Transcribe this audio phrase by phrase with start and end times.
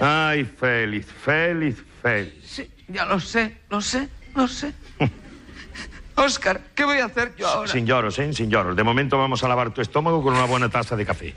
[0.00, 2.34] Ay, Félix, Félix, Félix.
[2.46, 4.72] Sí, ya lo sé, lo sé, lo sé.
[6.14, 7.70] Oscar, ¿qué voy a hacer yo ahora?
[7.70, 8.32] Sin lloros, ¿eh?
[8.32, 8.74] Sin lloros.
[8.74, 11.32] De momento vamos a lavar tu estómago con una buena taza de café.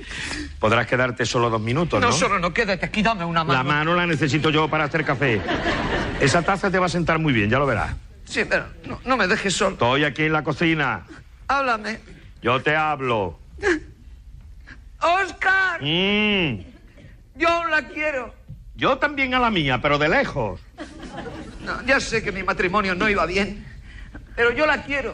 [0.60, 2.08] Podrás quedarte solo dos minutos, ¿no?
[2.08, 3.58] No, solo no quédate aquí, dame una mano.
[3.60, 5.40] La mano la necesito yo para hacer café.
[6.20, 7.96] Esa taza te va a sentar muy bien, ya lo verás.
[8.26, 9.74] Sí, pero no, no me dejes solo.
[9.74, 11.06] Estoy aquí en la cocina.
[11.48, 12.00] Háblame.
[12.42, 13.40] Yo te hablo.
[15.02, 15.82] ¡Oscar!
[15.82, 16.60] Mm.
[17.36, 18.41] Yo la quiero.
[18.76, 20.60] Yo también a la mía, pero de lejos.
[21.86, 23.66] Ya sé que mi matrimonio no iba bien,
[24.36, 25.14] pero yo la quiero.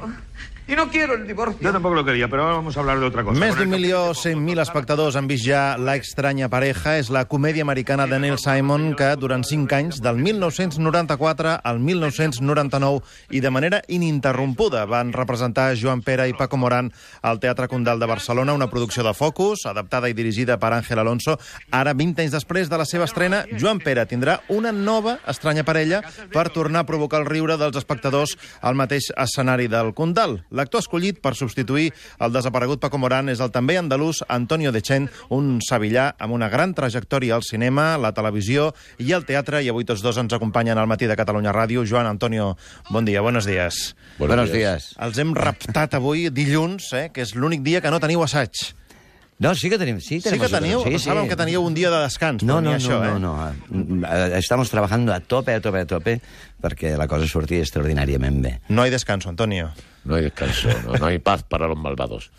[0.68, 1.62] I no quiero el divorcio.
[1.62, 3.40] Yo tampoco lo quería, pero ahora vamos a hablar de otra cosa.
[3.40, 6.98] Més d'un milió cent mil espectadors han vist ja La estranya pareja.
[7.00, 13.00] És la comèdia americana de Neil Simon que durant cinc anys, del 1994 al 1999,
[13.32, 18.12] i de manera ininterrompuda, van representar Joan Pera i Paco Moran al Teatre Condal de
[18.12, 21.38] Barcelona, una producció de Focus, adaptada i dirigida per Àngel Alonso.
[21.72, 26.04] Ara, 20 anys després de la seva estrena, Joan Pera tindrà una nova estranya parella
[26.34, 30.42] per tornar a provocar el riure dels espectadors al mateix escenari del Condal.
[30.58, 35.60] L'actor escollit per substituir el desaparegut Paco Moran és el també andalús Antonio Dechen, un
[35.62, 40.02] sevillà amb una gran trajectòria al cinema, la televisió i el teatre, i avui tots
[40.06, 41.86] dos ens acompanyen al matí de Catalunya Ràdio.
[41.88, 42.56] Joan, Antonio,
[42.90, 43.96] bon dia, buenos días.
[44.18, 44.92] Buenos días.
[45.00, 48.74] Els hem raptat avui dilluns, eh, que és l'únic dia que no teniu assaig.
[49.40, 50.00] No, sí que tenim.
[50.02, 50.82] Sí, Sí tenemos que teniu?
[50.84, 51.12] Sí, sí.
[51.30, 53.20] que teníeu un dia de descans, No, no, això, no, eh?
[53.20, 54.08] no, no.
[54.08, 56.22] Eh, Estamos trabajando a tope, a tope, a tope,
[56.60, 58.60] perquè la cosa surti extraordinàriament bé.
[58.70, 59.70] No hay descanso, Antonio.
[60.08, 62.32] No hay descanso, no, no hay paz para los malvados.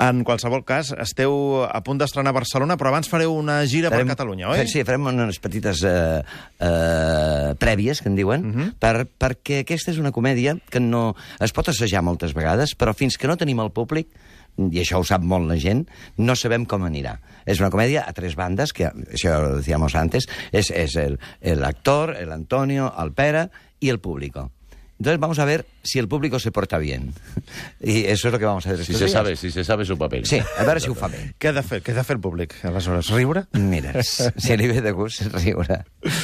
[0.00, 4.00] En qualsevol cas, esteu a punt d'estrenar a Barcelona, però abans fareu una gira per
[4.08, 4.64] Catalunya, oi?
[4.66, 6.22] Sí, farem unes petites eh,
[6.64, 8.62] eh, prèvies, que en diuen, uh Mhm.
[8.62, 8.74] -huh.
[8.78, 13.18] per, perquè aquesta és una comèdia que no es pot assajar moltes vegades, però fins
[13.18, 14.08] que no tenim el públic,
[14.56, 17.18] i això ho sap molt la gent, no sabem com anirà.
[17.44, 21.64] És una comèdia a tres bandes, que això lo decíamos antes, és, és el, el
[21.64, 24.50] actor, el Pere y el público.
[24.98, 27.12] Entonces vamos a ver si el público se porta bien.
[27.80, 29.10] Y eso es lo que vamos a hacer Si se días.
[29.10, 30.24] sabe, si se sabe su papel.
[30.24, 31.34] Sí, a veure si ho fa bé.
[31.38, 33.10] Què ha de fer, què ha de fer el públic, aleshores?
[33.10, 33.44] Riure?
[33.52, 35.82] Mira, si li ve de gust riure.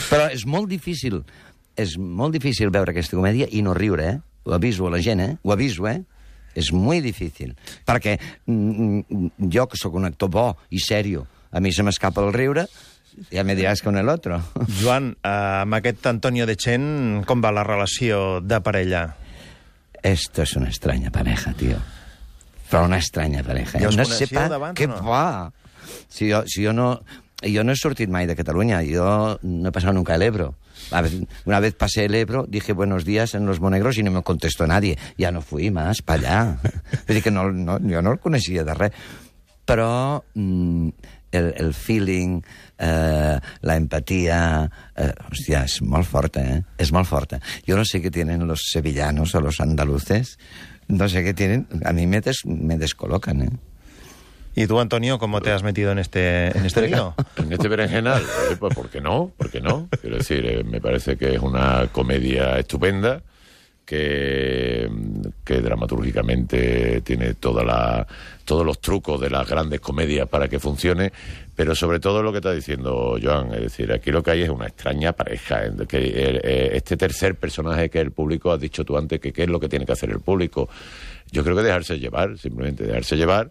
[0.08, 1.20] Però és molt difícil,
[1.76, 4.19] és molt difícil veure aquesta comèdia i no riure, eh?
[4.47, 5.37] Ho aviso a la gent, eh?
[5.42, 6.00] Ho aviso, eh?
[6.54, 7.52] És molt difícil.
[7.87, 8.16] Perquè
[8.47, 12.32] mm, mm, jo, que sóc un actor bo i sèrio, a mi se m'escapa el
[12.32, 12.64] riure,
[13.28, 14.41] ja me diràs con el otro.
[14.81, 19.04] Joan, eh, amb aquest Antonio Dechen, com va la relació de parella?
[20.03, 21.76] Esto es una extraña pareja, tío.
[22.70, 23.81] Però una extraña pareja.
[23.82, 24.47] Ja us no sé pa
[24.78, 25.00] què no?
[25.04, 25.50] va.
[26.08, 26.92] Si jo, si jo no...
[27.41, 30.54] Jo no he sortit mai de Catalunya, yo no he pasado nunca el Ebro.
[30.91, 31.12] A ver,
[31.47, 34.66] una vez pasé el Ebro, dije buenos días en los Monegros y no me contestó
[34.66, 34.98] nadie.
[35.16, 36.58] Ya no fui más para allá.
[37.06, 38.92] Vull dir que no, no, jo no el coneixia de res.
[39.64, 40.88] Però mm,
[41.32, 42.42] el, el feeling,
[42.80, 44.41] eh, la empatia...
[44.96, 46.60] Eh, hòstia, és molt forta, eh?
[46.80, 47.38] És molt forta.
[47.68, 50.38] Jo no sé què tienen los sevillanos o los andaluces,
[50.88, 53.50] no sé qué tienen, a mí me, des, me descolocan, ¿eh?
[54.56, 57.14] ¿Y tú, Antonio, cómo te has metido en este, en este lío?
[57.36, 59.32] En este berenjenal, eh, pues ¿por qué no?
[59.36, 59.88] ¿Por qué no?
[60.00, 63.22] Quiero decir, eh, me parece que es una comedia estupenda,
[63.90, 64.88] que,
[65.44, 68.06] que dramatúrgicamente tiene toda la,
[68.44, 71.10] todos los trucos de las grandes comedias para que funcione,
[71.56, 74.48] pero sobre todo lo que está diciendo Joan, es decir, aquí lo que hay es
[74.48, 79.32] una extraña pareja, que este tercer personaje que el público, has dicho tú antes, que
[79.32, 80.68] qué es lo que tiene que hacer el público.
[81.32, 83.50] Yo creo que dejarse llevar, simplemente dejarse llevar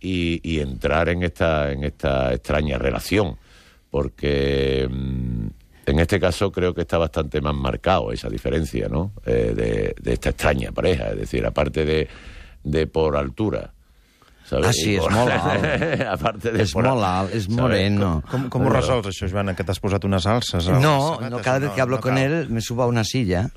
[0.00, 3.36] y, y entrar en esta, en esta extraña relación,
[3.92, 5.46] porque mm,
[5.86, 9.12] en este caso creo que está bastante más marcado esa diferencia, ¿no?
[9.24, 12.08] Eh, de, de esta extraña pareja, es decir, aparte de,
[12.64, 13.72] de por altura.
[14.44, 14.66] ¿sabes?
[14.68, 16.00] Ah, sí, Y és por- molt alt.
[16.06, 17.56] aparte de És por molt alt, és ¿sabes?
[17.58, 18.22] moreno.
[18.30, 20.68] Com, com ho resols, això, Joan, que t'has posat unes alces?
[20.68, 22.22] a No, no, cada vez que hablo con cal.
[22.22, 23.48] él me subo a una silla.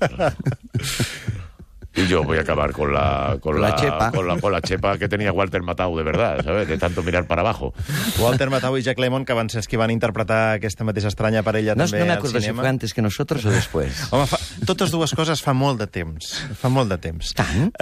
[2.02, 4.10] Y yo voy a acabar con la con La la, chepa.
[4.12, 6.66] con la con la chepa que tenía Walter Matau de verdad, ¿sabes?
[6.68, 7.74] De tanto mirar para abajo.
[8.18, 11.42] Walter Matthau i Jack Lemmon, que van ser els que van interpretar aquesta mateixa estranya
[11.42, 12.62] parella No, també no me al si cinema.
[12.62, 14.08] fue antes que nosotros o después.
[14.12, 16.32] Home, fa, totes dues coses fa molt de temps.
[16.60, 17.34] Fa molt de temps.
[17.34, 17.74] Tant?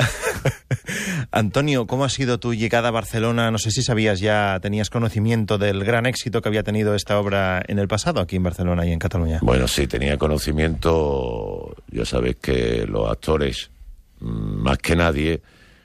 [1.30, 3.50] Antonio, ¿cómo ha sido tu llegada a Barcelona?
[3.50, 7.62] No sé si sabías ya, tenías conocimiento del gran éxito que había tenido esta obra
[7.66, 9.38] en el pasado aquí en Barcelona y en Cataluña.
[9.42, 11.74] Bueno, sí, tenía conocimiento.
[11.90, 13.70] Ya sabes que los actores,
[14.20, 15.42] más que nadie,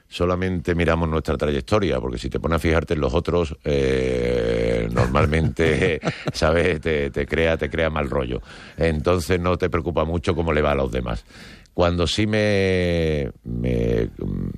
[0.08, 6.00] solamente miramos nuestra trayectoria, porque si te pones a fijarte en los otros, eh, normalmente,
[6.34, 6.80] ¿sabes?
[6.82, 8.42] Te, te crea, te crea mal rollo.
[8.78, 11.26] Entonces no te preocupa mucho cómo le va a los demás.
[11.74, 14.50] Cuando sí me, me mm,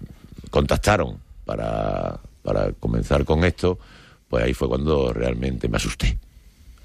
[0.50, 3.80] contactaron para, para comenzar con esto,
[4.27, 6.18] pues ahí fue cuando realmente me asusté.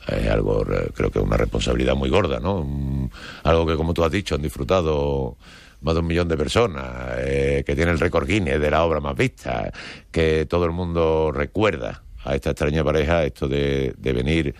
[0.06, 3.10] Es algo, creo que es una responsabilidad muy gorda, ¿no?
[3.42, 5.36] Algo que, como tú has dicho, han disfrutado
[5.80, 9.00] más de un millón de personas, eh, que tiene el récord Guinness de la obra
[9.00, 9.72] más vista,
[10.10, 14.54] que todo el mundo recuerda a esta extraña pareja esto de, de venir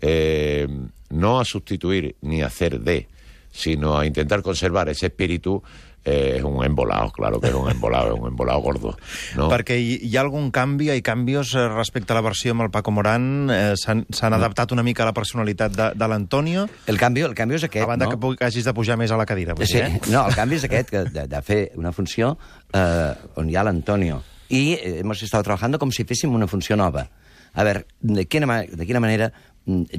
[0.00, 0.66] eh,
[1.10, 3.08] no a sustituir ni a hacer de,
[3.50, 5.62] sino a intentar conservar ese espíritu.
[6.04, 8.96] Eh, es un embolado, claro que es un embolado, es un embolado gordo.
[9.36, 9.48] ¿no?
[9.50, 12.62] Perquè hi, hi ha algun canvi, hi ha canvis eh, respecte a la versió amb
[12.66, 13.48] el Paco Morán?
[13.52, 16.66] Eh, S'han s'han adaptat una mica a la personalitat de, de l'Antonio?
[16.86, 18.10] El canvi, el canvi és aquest, A banda no?
[18.14, 20.00] que pugui- hagis de pujar més a la cadira, vull Sí, dir, eh?
[20.10, 22.36] no, el canvi és aquest, que de, de fer una funció
[22.72, 24.22] eh, on hi ha l'Antonio.
[24.50, 27.06] I eh, hemos estado trabajando com si féssim una funció nova.
[27.52, 29.32] A veure, de quina, de quina manera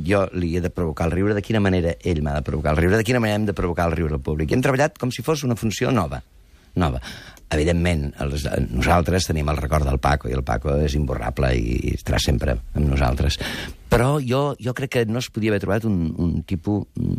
[0.07, 2.81] jo li he de provocar el riure, de quina manera ell m'ha de provocar el
[2.81, 4.51] riure, de quina manera hem de provocar el riure al públic.
[4.51, 6.21] I hem treballat com si fos una funció nova.
[6.75, 7.01] nova.
[7.51, 12.19] Evidentment, els, nosaltres tenim el record del Paco, i el Paco és imborrable i estarà
[12.23, 13.39] sempre amb nosaltres.
[13.91, 16.85] Però jo, jo crec que no es podia haver trobat un, un tipus...
[16.95, 17.17] Un,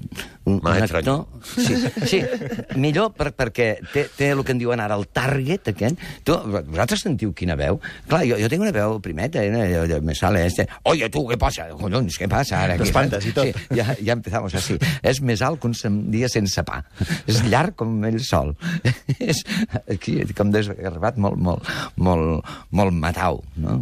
[0.49, 1.27] un, un actor...
[1.45, 1.77] Sí,
[2.09, 2.21] sí,
[2.81, 6.01] millor per, perquè té, té el que en diuen ara el target aquest.
[6.25, 6.37] Tu,
[6.71, 7.77] vosaltres sentiu quina veu?
[8.09, 9.67] Clar, jo, jo tinc una veu primeta, eh?
[9.75, 10.67] Jo, jo, me sale este...
[10.89, 11.69] Oye, tu, què passa?
[11.77, 12.79] Collons, què passa ara?
[12.81, 13.51] T'espantes i tot.
[13.53, 14.79] Sí, ja, ja empezamos así.
[15.05, 16.81] És més alt que un dia sense pa.
[17.29, 18.55] És llarg com ell sol.
[19.21, 19.45] és
[19.83, 21.69] aquí, com desgarbat, molt, molt,
[22.01, 23.81] molt, molt matau, no?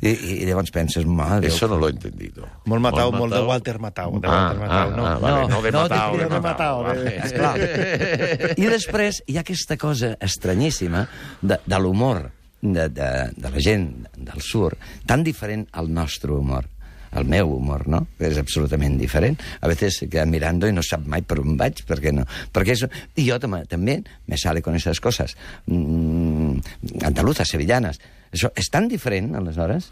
[0.00, 1.52] I, i llavors penses, mare...
[1.52, 2.48] Eso no lo he entendido.
[2.64, 4.18] Molt Matau, molt de Walter Matau.
[4.20, 5.06] De Ah, Walter Matau, ah, no.
[5.06, 6.82] ah, vale, No, no, de no, Matau, de de Matau, Matau.
[6.82, 7.16] de- vale.
[7.24, 8.58] Esclar.
[8.62, 11.06] I després hi ha aquesta cosa estranyíssima
[11.40, 12.30] de, de l'humor
[12.62, 14.76] de, de, de la gent del sur,
[15.06, 16.68] tan diferent al nostre humor
[17.12, 18.06] el meu humor, no?
[18.24, 19.36] És absolutament diferent.
[19.60, 22.24] A veces se queda mirando i no sap mai per on vaig, perquè no.
[22.50, 22.86] Perquè és...
[23.20, 25.36] I jo tam també me sale con esas cosas.
[25.66, 26.56] Mm,
[27.04, 28.00] andaluzas, sevillanas.
[28.32, 29.90] Això és tan diferent, aleshores,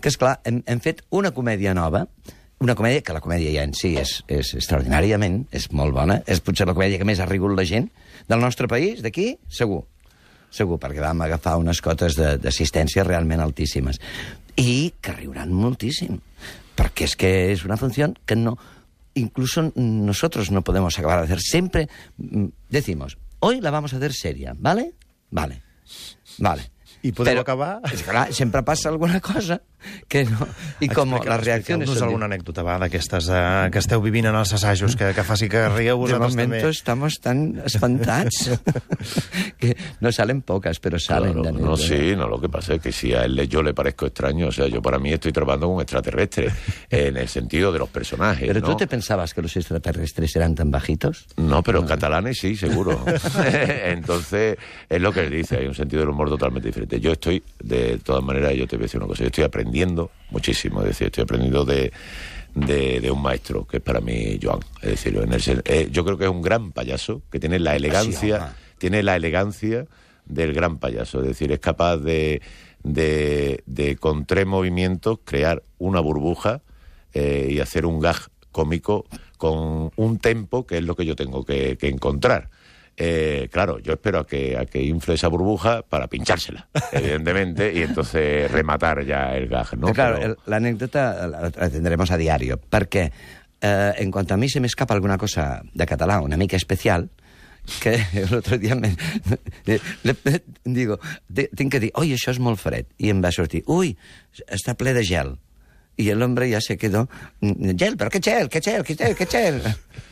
[0.00, 2.04] que, és clar hem, hem fet una comèdia nova,
[2.60, 6.40] una comèdia que la comèdia ja en si és, és extraordinàriament, és molt bona, és
[6.42, 7.86] potser la comèdia que més ha rigut la gent
[8.28, 9.84] del nostre país, d'aquí, segur.
[10.50, 14.00] Segur, perquè vam agafar unes cotes de- d'assistència realment altíssimes.
[14.56, 16.18] I que riuran moltíssim,
[16.74, 18.56] perquè és que és una funció que no...
[19.18, 21.40] Incluso nosotros no podemos acabar de hacer.
[21.40, 24.92] Siempre mm, decimos, hoy la vamos a hacer seria, ¿vale?
[25.30, 25.62] Vale.
[26.38, 26.70] Vale.
[27.02, 27.78] I podeu Però, acabar?
[27.94, 29.60] És clar, sempre passa alguna cosa
[30.08, 30.46] que no...
[30.80, 31.82] I com Explica- les reaccions...
[31.82, 33.42] expliqueu-nos són alguna anècdota, va, d'aquestes eh,
[33.72, 36.70] que esteu vivint en els assajos, que, que faci que rieu De vosaltres momento també.
[36.76, 38.50] estamos tan espantados
[39.58, 41.32] que no salen pocas, pero salen.
[41.32, 41.64] Claro, Daniel.
[41.64, 44.48] no, sí, no, lo que pasa es que si a él yo le parezco extraño,
[44.48, 46.50] o sea, yo para mí estoy trabajando con un extraterrestre,
[46.90, 48.66] en el sentido de los personajes, ¿Pero ¿no?
[48.68, 51.26] tú te pensabas que los extraterrestres eran tan bajitos?
[51.36, 53.04] No, pero catalanes sí, seguro.
[53.84, 54.56] Entonces,
[54.88, 57.00] es lo que él dice, hay un sentido del humor totalmente diferente.
[57.00, 59.67] Yo estoy, de todas maneras, yo te voy a decir una cosa, yo estoy aprendiendo
[60.30, 61.92] muchísimo, es decir, estoy aprendiendo de,
[62.54, 64.60] de, de un maestro, que es para mí Joan.
[64.82, 67.76] Es decir, en el eh, yo creo que es un gran payaso, que tiene la
[67.76, 68.52] elegancia, home.
[68.78, 69.86] tiene la elegancia
[70.26, 72.42] del gran payaso, es decir, es capaz de,
[72.82, 76.60] de, de con tres movimientos crear una burbuja
[77.14, 78.16] eh, y hacer un gag
[78.52, 79.06] cómico
[79.36, 82.50] con un tempo que es lo que yo tengo que, que encontrar.
[83.00, 87.82] Eh, claro, yo espero a que, a que infle esa burbuja para pinchársela, evidentemente, y
[87.82, 89.92] entonces rematar ya el gag, ¿no?
[89.92, 93.12] claro, Pero- el- la anécdota la, tendremos a diario, perquè
[93.60, 97.08] eh, en cuanto a mí se me escapa alguna cosa de català una mica especial,
[97.80, 98.96] que l'altre dia me,
[99.66, 100.16] le, le,
[100.64, 100.98] digo,
[101.32, 103.94] te- tinc que dir, oi, això és molt fred, i em va sortir, ui,
[104.48, 105.36] està ple de gel.
[105.98, 107.08] I l'home ja se quedó,
[107.42, 109.56] gel, però què gel, què gel, què gel, què gel?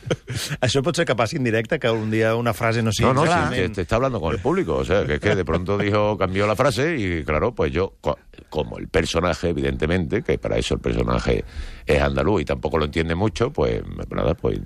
[0.63, 3.07] Això pot ser que passi en directe, que un dia una frase no sigui...
[3.07, 4.75] No, no, sí, que te está hablando con el público.
[4.75, 7.93] O sea, que es que de pronto dijo, cambió la frase y claro, pues yo,
[8.01, 8.17] co-
[8.49, 11.43] como el personaje, evidentemente, que para eso el personaje
[11.85, 14.59] es andaluz y tampoco lo entiende mucho, pues nada, pues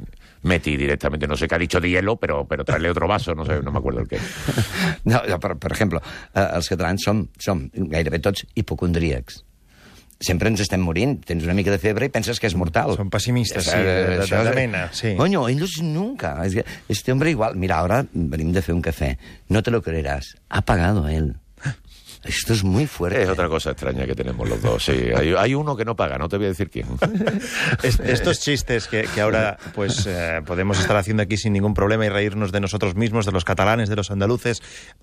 [0.44, 3.46] metí directamente, no sé qué ha dicho de hielo, pero, pero traerle otro vaso, no
[3.46, 4.18] sé, no me acuerdo el qué.
[5.06, 6.00] No, no, per, per exemple,
[6.34, 9.44] eh, els catalans som, som gairebé tots hipocondríacs.
[10.22, 12.94] Sempre ens estem morint, tens una mica de febre i penses que és mortal.
[12.96, 15.16] Som pessimistes, sí, Eh, de- de- de mena, sí.
[15.18, 16.38] Coño, ellos nunca.
[16.88, 17.56] Este hombre igual...
[17.56, 19.18] Mira, ahora venimos de fer un café.
[19.50, 20.38] No te lo creerás.
[20.50, 21.36] Ha pagado él.
[22.24, 23.24] Esto es muy fuerte.
[23.24, 24.92] Es otra cosa extraña que tenemos los dos, sí.
[25.16, 26.86] Hay, hay uno que no paga, no te voy a decir quién.
[27.84, 32.06] Es- estos chistes que, que ahora pues eh, podemos estar haciendo aquí sin ningún problema
[32.06, 34.62] y reírnos de nosotros mismos, de los catalanes, de los andaluces.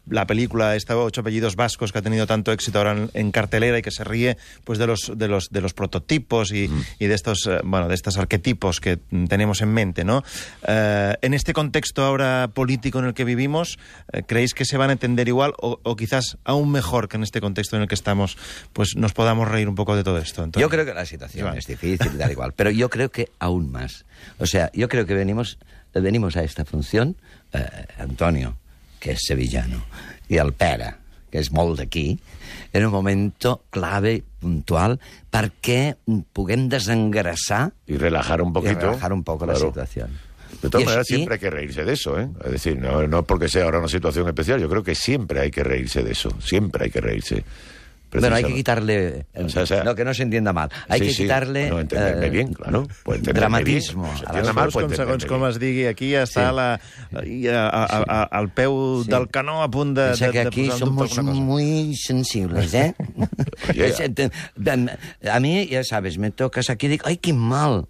[0.09, 3.79] La película esta Ocho apellidos vascos que ha tenido tanto éxito ahora en, en cartelera
[3.79, 7.15] y que se ríe pues de los de los de los prototipos y, y de
[7.15, 10.23] estos eh, bueno de estos arquetipos que mm, tenemos en mente, ¿no?
[10.67, 13.79] Eh, en este contexto ahora político en el que vivimos,
[14.27, 17.41] ¿creéis que se van a entender igual o, o quizás aún mejor que en este
[17.41, 18.37] contexto en el que estamos,
[18.73, 20.43] pues nos podamos reír un poco de todo esto.
[20.43, 20.67] Antonio?
[20.67, 21.59] Yo creo que la situación Iván.
[21.59, 24.05] es difícil y tal igual, pero yo creo que aún más.
[24.39, 25.59] O sea, yo creo que venimos,
[25.95, 27.17] venimos a esta función,
[27.53, 27.65] eh,
[27.99, 28.57] Antonio,
[29.01, 29.85] que és sevillano,
[30.29, 30.95] i el Pere,
[31.31, 32.19] que és molt d'aquí,
[32.73, 33.29] en un moment
[33.71, 34.99] clave, puntual,
[35.31, 35.95] perquè
[36.33, 38.81] puguem desengrasar Y relajar un y poquito.
[38.91, 39.73] relajar un poco la Claro.
[40.63, 42.29] De todas maneras, siempre hay que reírse de eso, ¿eh?
[42.45, 45.51] Es decir, no, no porque sea ahora una situación especial, yo creo que siempre hay
[45.51, 46.31] que reírse de eso.
[46.41, 47.45] Siempre hay que reírse.
[48.11, 49.27] Bueno, hay que quitarle...
[49.35, 50.71] eh, O sea, o sea- no, que no se entienda mal.
[50.89, 51.23] Hay Sí, que sí.
[51.25, 51.65] quitarle...
[51.67, 52.89] Bueno, entenderme eh, bien, claro.
[53.05, 54.17] Pues entenderme dramatismo bien.
[54.45, 56.55] Se a mal, pues com, segons com es digui, aquí està Sí.
[56.57, 56.81] la,
[57.29, 59.11] i a, a, a, al peu Sí.
[59.13, 61.45] del canó a punt de, Pensa de, que aquí somos alguna cosa.
[61.45, 62.95] muy sensibles, ¿eh?
[64.15, 64.91] Te- ven,
[65.31, 67.85] a mí, ya sabes, me tocas aquí y digo, ¡ay, qué mal!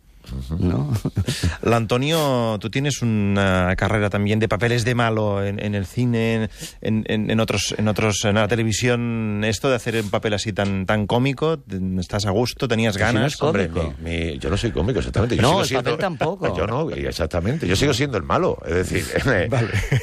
[0.58, 0.92] ¿No?
[1.78, 7.04] Antonio, tú tienes una carrera también de papeles de malo en, en el cine, en,
[7.08, 9.42] en- en otros, en otros, en la televisión.
[9.44, 11.58] Esto de hacer un papel así tan, tan cómico,
[11.98, 12.66] ¿estás a gusto?
[12.68, 13.34] ¿Tenías Que si no ganas?
[13.34, 13.94] es Hombre, cómico.
[14.02, 15.36] mi- mi- yo no soy cómico, exactamente.
[15.36, 16.54] Yo No, sigo el siendo, papel tampoco.
[16.56, 17.66] Yo no, exactamente.
[17.66, 18.58] Yo sigo siendo el malo.
[18.66, 19.04] Es decir,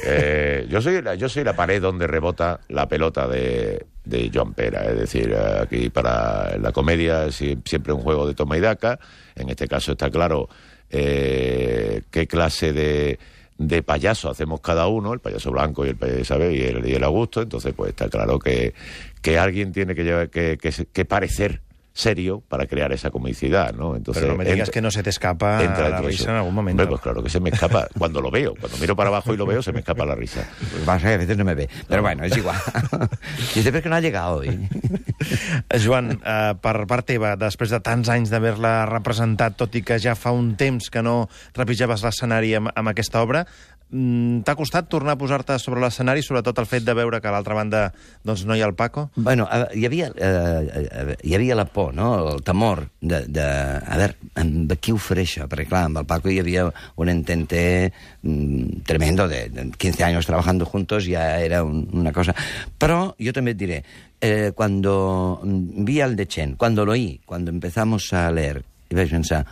[0.04, 4.54] eh, yo, soy la, yo soy la pared donde rebota la pelota de, de Joan
[4.54, 4.84] Pera.
[4.84, 8.98] Es decir, aquí para la comedia es sie- siempre un juego de toma y daca.
[9.34, 10.48] En este caso está claro
[10.90, 13.18] eh, qué clase de
[13.58, 17.02] de payaso hacemos cada uno, el payaso blanco y el payaso y el, y el
[17.02, 18.74] Augusto, entonces pues está claro que,
[19.22, 21.62] que alguien tiene que, llevar, que, que, que parecer
[21.96, 23.96] serio para crear esa comicidad, ¿no?
[23.96, 26.30] Entonces, Pero no me digas entra- que no se te escapa entra la risa eso.
[26.30, 26.82] en algún momento.
[26.82, 29.36] Hombre, pues claro que se me escapa cuando lo veo, cuando miro para abajo y
[29.38, 30.44] lo veo, se me escapa la risa.
[30.70, 31.68] Pues pasa que a veces no me ve.
[31.88, 32.56] Pero bueno, es igual.
[33.54, 34.68] Pero es que no ha llegado hoy.
[35.84, 40.14] Joan, eh, per part teva, després de tants anys d'haver-la representat, tot i que ja
[40.18, 41.26] fa un temps que no
[41.56, 43.46] trepitjaves l'escenari amb, amb aquesta obra,
[43.86, 47.54] t'ha costat tornar a posar-te sobre l'escenari, sobretot el fet de veure que a l'altra
[47.54, 47.82] banda
[48.26, 49.10] doncs, no hi ha el Paco?
[49.14, 52.08] Bueno, hi, havia, eh, eh, hi havia la por, no?
[52.34, 53.44] el temor de, de...
[53.46, 55.46] A veure, amb qui ho faré això?
[55.46, 56.66] Perquè, clar, amb el Paco hi havia
[56.98, 62.34] un entente mm, tremendo de, de 15 años trabajando juntos, ya era un- una cosa...
[62.78, 63.78] Però yo també et diré,
[64.20, 69.10] eh, cuando mm, vi al de Chen, cuando lo oí, cuando empezamos a leer, vaig
[69.14, 69.46] pensar,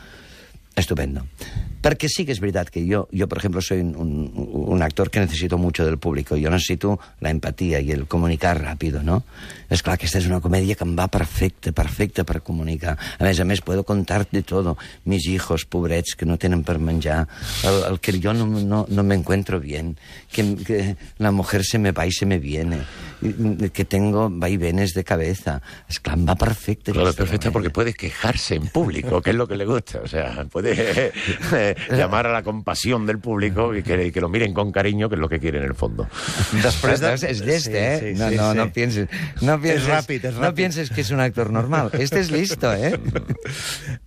[0.74, 1.22] estupendo.
[1.84, 5.20] Perquè sí que és veritat que jo, jo per exemple, soy un, un, actor que
[5.20, 6.36] necesito mucho del público.
[6.40, 9.18] Jo necessito la empatía i el comunicar ràpido, ¿no?
[9.68, 12.94] És clar que esta és una comèdia que em va perfecta, perfecta per comunicar.
[13.18, 14.78] A més a més, puedo contar de todo.
[15.04, 17.26] Mis hijos, pobrets, que no tenen per menjar,
[17.68, 19.98] el, el que jo no, no, no me encuentro bien,
[20.32, 22.80] que, que la mujer se me va y se me viene,
[23.20, 25.60] y- que tengo vaivenes de cabeza.
[25.88, 26.92] És clar, em va perfecte.
[26.92, 27.52] Claro, es aquesta perfecta comèdia.
[27.52, 30.00] porque puede quejarse en público, que es lo que le gusta.
[30.00, 31.12] O sea, puede
[31.74, 35.16] eh, llamar a la compasión del público y que, que lo miren con cariño, que
[35.16, 36.06] es lo que quiere en el fondo.
[36.62, 37.14] Després de...
[37.14, 37.98] És d'este, eh?
[38.00, 38.58] Sí, sí, no, sí, no, sí.
[38.58, 39.08] no pienses...
[39.42, 40.56] No pienses, ràpid, és No ràpid.
[40.62, 41.90] pienses que és un actor normal.
[41.98, 42.94] Este és listo, eh?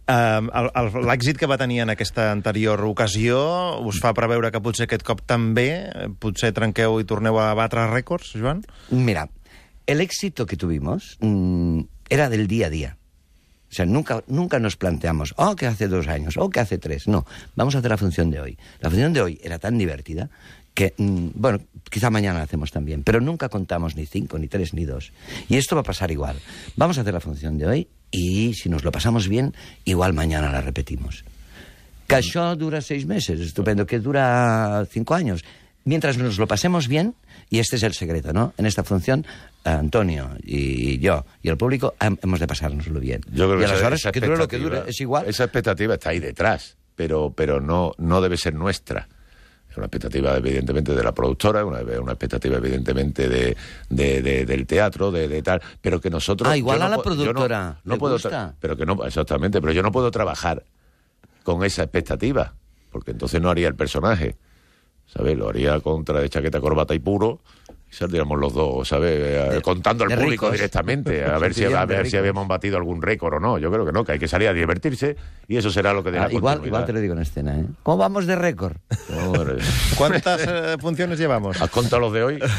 [0.08, 0.48] Um,
[1.04, 3.42] L'èxit que va tenir en aquesta anterior ocasió
[3.84, 7.84] us fa preveure que potser aquest cop també eh, potser trenqueu i torneu a batre
[7.92, 8.62] rècords, Joan?
[8.90, 9.26] Mira,
[9.86, 12.98] el éxito que tuvimos mm, era del día a día.
[13.70, 17.08] O sea, nunca, nunca nos planteamos, oh, que hace dos años, oh, que hace tres.
[17.08, 18.58] No, vamos a hacer la función de hoy.
[18.80, 20.30] La función de hoy era tan divertida
[20.74, 21.60] que, mm, bueno,
[21.90, 25.12] quizá mañana la hacemos también, pero nunca contamos ni cinco, ni tres, ni dos.
[25.50, 26.38] Y esto va a pasar igual.
[26.76, 29.54] Vamos a hacer la función de hoy y si nos lo pasamos bien,
[29.86, 31.24] igual mañana la repetimos.
[32.08, 32.22] Que
[32.58, 33.86] dura seis meses, estupendo.
[33.86, 35.44] Que dura cinco años.
[35.84, 37.16] Mientras nos lo pasemos bien,
[37.50, 38.54] y este es el secreto, ¿no?
[38.58, 39.26] En esta función,
[39.74, 43.22] Antonio y yo y el público hem- hemos de pasárnoslo bien.
[43.32, 45.26] Yo creo y a las horas, que dure lo que dure, es igual.
[45.28, 49.08] Esa expectativa está ahí detrás, pero, pero no, no debe ser nuestra.
[49.70, 53.56] Es una expectativa, evidentemente, de la productora, una, una expectativa, evidentemente, de,
[53.90, 56.50] de- de- del teatro, de, de tal, pero que nosotros...
[56.52, 58.56] Ah, igual a la no- productora no puedo gusta.
[58.60, 60.64] Pero que no, exactamente, pero yo no puedo trabajar
[61.44, 62.54] con esa expectativa,
[62.92, 64.36] porque entonces no haría el personaje.
[65.06, 65.38] ¿Sabes?
[65.38, 67.40] Lo haría contra de chaqueta, corbata y puro.
[67.90, 69.12] Y saldríamos los dos, ¿sabes?
[69.14, 70.52] Eh, De- Contando al público ricos.
[70.52, 73.58] directamente, a ver, si, a ver si habíamos batido algún récord o no.
[73.60, 75.16] Yo creo que no, que hay que salir a divertirse
[75.48, 77.66] y eso será lo que Ah, igual, igual te lo digo en escena, ¿eh?
[77.84, 78.76] ¿Cómo vamos de récord?
[79.98, 81.62] Quantes eh, funcions llevamos?
[81.62, 82.40] ¿Has contado los de hoy?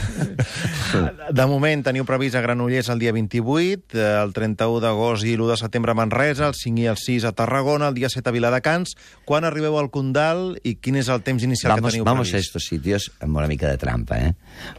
[1.33, 5.51] De moment teniu previst a Granollers el dia 28, eh, el 31 d'agost i l'1
[5.51, 8.33] de setembre a Manresa, el 5 i el 6 a Tarragona, el dia 7 a
[8.33, 8.95] Viladecans.
[9.29, 12.33] Quan arribeu al Condal i quin és el temps inicial Vamos, que teniu vamos a
[12.33, 12.49] previst?
[12.49, 14.33] estos sitios amb una mica de trampa, ¿eh?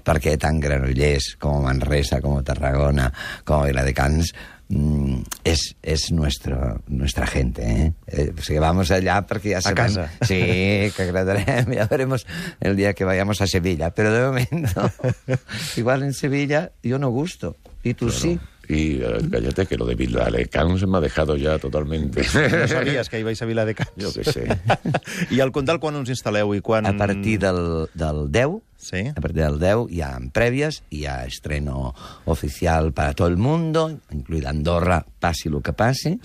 [0.04, 3.12] Perquè tant Granollers com Manresa, com Tarragona,
[3.46, 4.34] com Viladecans,
[4.70, 7.94] mm, es, es nuestro, nuestra gente, ¿eh?
[8.08, 10.10] eh o sigui, vamos allá porque ya A sabem- casa.
[10.22, 12.26] Sí, que agradarem, ya veremos
[12.60, 14.92] el día que vayamos a Sevilla, pero de momento,
[15.78, 17.56] igual en Sevilla yo no gusto.
[17.84, 18.40] ¿Y tú sí?
[18.70, 22.22] Y eh, cállate que lo de Viladecans me ha dejado ya totalmente.
[22.22, 23.90] No sabies que hi vais a Viladecans.
[23.98, 24.46] Jo què sé.
[25.34, 26.86] I el Condal quan us instal·leu i quan...
[26.86, 29.08] A partir del, del 10, Sí.
[29.14, 31.94] a partir del 10 hi ha prèvies, hi ha estreno
[32.26, 36.18] oficial para todo el mundo, incluida Andorra, pase lo que pase.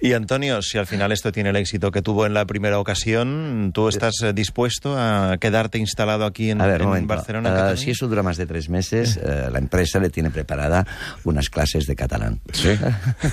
[0.00, 3.70] Y Antonio, si al final esto tiene el éxito que tuvo en la primera ocasión,
[3.72, 7.14] ¿tú estás eh, dispuesto a quedarte instalado aquí en, A ver, en momento.
[7.14, 7.50] Barcelona?
[7.50, 7.76] Cataluña?
[7.76, 10.86] si eso dura más de tres meses, eh, la empresa le tiene preparada
[11.24, 12.40] unas clases de catalán.
[12.52, 12.76] Sí,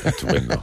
[0.05, 0.61] estupendo.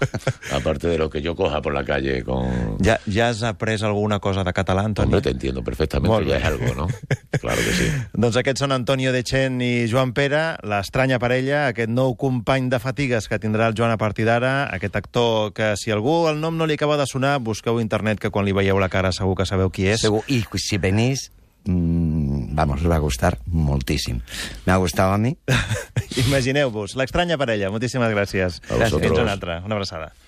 [0.53, 2.79] Aparte de lo que yo coja por la calle con...
[2.79, 5.09] ¿Ya, ¿Ya has après alguna cosa de català, Antonio?
[5.09, 6.87] Hombre, te entiendo perfectamente, Molt es algo, ¿no?
[7.41, 7.87] Claro que sí.
[8.13, 13.29] Doncs aquests són Antonio Dechen i Joan Pere, l'estranya parella, aquest nou company de fatigues
[13.31, 16.67] que tindrà el Joan a partir d'ara, aquest actor que si algú el nom no
[16.69, 19.71] li acaba de sonar, busqueu internet que quan li veieu la cara segur que sabeu
[19.71, 20.03] qui és.
[20.05, 21.31] Segur- Y si venís,
[21.65, 24.21] mm, vamos, os va a gustar muchísimo.
[24.67, 25.37] Me ha gustado a mí.
[26.27, 27.71] Imagineu-vos, l'estranya parella.
[27.71, 28.61] Moltíssimes gràcies.
[28.69, 29.07] A vosaltres.
[29.09, 29.63] Fins una altra.
[29.65, 30.13] Una abraçada.